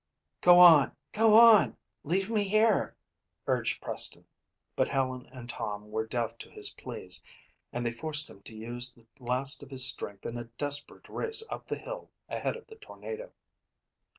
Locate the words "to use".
8.41-8.95